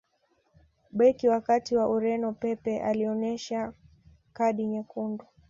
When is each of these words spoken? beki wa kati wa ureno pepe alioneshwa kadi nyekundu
beki 0.97 1.27
wa 1.27 1.41
kati 1.41 1.75
wa 1.75 1.89
ureno 1.89 2.31
pepe 2.33 2.79
alioneshwa 2.81 3.73
kadi 4.33 4.67
nyekundu 4.67 5.25